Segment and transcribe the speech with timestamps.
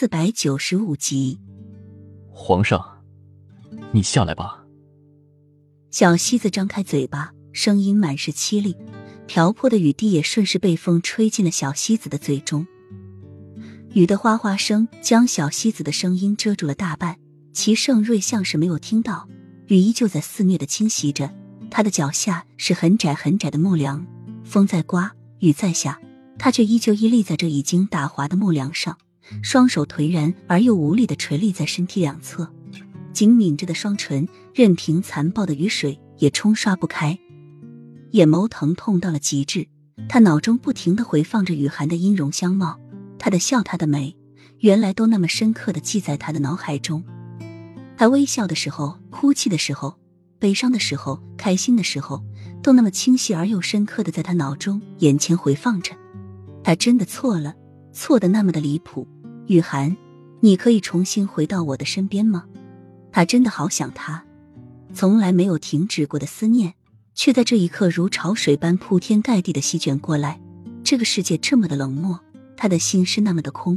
[0.00, 1.38] 四百九十五集，
[2.30, 2.82] 皇上，
[3.92, 4.64] 你下来吧。
[5.90, 8.74] 小西子张开嘴巴，声音满是凄厉，
[9.26, 12.66] 瓢泼的雨滴也顺势被风吹进了小西子的嘴中。
[13.92, 17.18] 雨的哗哗声将小西子的声音遮住了大半，
[17.52, 19.28] 齐盛瑞像是没有听到，
[19.66, 21.30] 雨依旧在肆虐的侵袭着
[21.70, 24.06] 他的脚下，是很窄很窄的木梁，
[24.44, 26.00] 风在刮，雨在下，
[26.38, 28.96] 他却依旧屹立在这已经打滑的木梁上。
[29.42, 32.48] 双手颓然而又无力的垂立在身体两侧，
[33.12, 37.18] 紧抿着的双唇任凭残暴的雨水也冲刷不开，
[38.10, 39.66] 眼眸疼痛到了极致。
[40.08, 42.78] 他脑中不停的回放着雨涵的音容相貌，
[43.18, 44.16] 她的笑，她的美，
[44.60, 47.04] 原来都那么深刻的记在他的脑海中。
[47.96, 49.94] 他微笑的时候，哭泣的时候，
[50.38, 52.24] 悲伤的时候，开心的时候，
[52.62, 55.94] 都那么清晰而又深刻的在他脑中、眼前回放着。
[56.64, 57.54] 他真的错了，
[57.92, 59.06] 错的那么的离谱。
[59.50, 59.96] 雨涵，
[60.38, 62.44] 你可以重新回到我的身边吗？
[63.10, 64.24] 他真的好想他，
[64.94, 66.74] 从来没有停止过的思念，
[67.16, 70.40] 却在这一刻如潮水般铺天盖地的席卷过来。
[70.84, 72.20] 这个世界这么的冷漠，
[72.56, 73.76] 他的心是那么的空。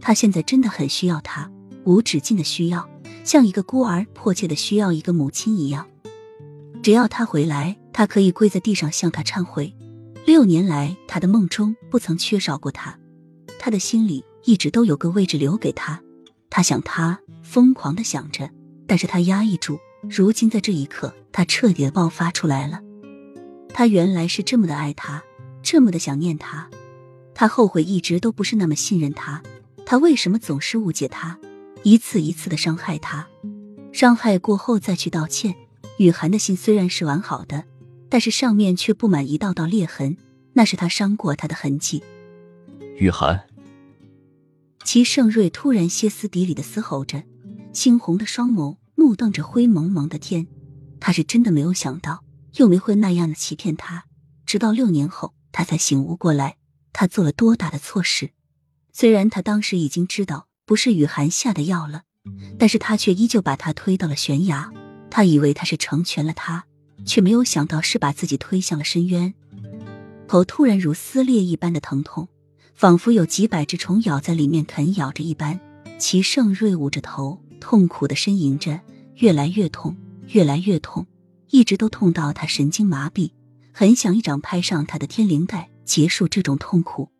[0.00, 1.50] 他现在真的很需要他，
[1.84, 2.88] 无止境的需要，
[3.22, 5.86] 像一个孤儿迫切的需要一个母亲一样。
[6.82, 9.76] 只要他回来，他可以跪在地上向他忏悔。
[10.24, 12.98] 六年来，他的梦中不曾缺少过他，
[13.58, 14.24] 他的心里。
[14.44, 16.00] 一直都有个位置留给他，
[16.48, 18.50] 他想他，疯狂的想着，
[18.86, 19.78] 但是他压抑住。
[20.08, 22.80] 如今在这一刻，他彻底的爆发出来了。
[23.68, 25.22] 他原来是这么的爱他，
[25.62, 26.68] 这么的想念他。
[27.34, 29.42] 他后悔一直都不是那么信任他，
[29.84, 31.38] 他为什么总是误解他，
[31.82, 33.28] 一次一次的伤害他？
[33.92, 35.54] 伤害过后再去道歉。
[35.98, 37.64] 雨涵的心虽然是完好的，
[38.08, 40.16] 但是上面却布满一道道裂痕，
[40.54, 42.02] 那是他伤过他的痕迹。
[42.96, 43.38] 雨涵。
[44.92, 47.22] 齐盛瑞突然歇斯底里的嘶吼着，
[47.72, 50.48] 猩红的双眸怒瞪着灰蒙蒙的天。
[50.98, 52.24] 他是真的没有想到
[52.56, 54.06] 幼梅会那样的欺骗他，
[54.44, 56.56] 直到六年后他才醒悟过来，
[56.92, 58.32] 他做了多大的错事。
[58.92, 62.02] 虽然他当时已经知道不是雨涵下的药了，
[62.58, 64.72] 但是他却依旧把他推到了悬崖。
[65.08, 66.64] 他以为他是成全了他，
[67.06, 69.32] 却没有想到是把自己推向了深渊。
[70.26, 72.26] 头突然如撕裂一般的疼痛。
[72.80, 75.60] 仿佛有几百只虫咬在里面啃咬着一般，
[75.98, 78.80] 齐盛瑞捂着头，痛苦的呻吟着，
[79.16, 79.94] 越来越痛，
[80.28, 81.06] 越来越痛，
[81.50, 83.32] 一直都痛到他神经麻痹，
[83.70, 87.10] 很想一掌拍上他的天灵盖，结束这种痛苦。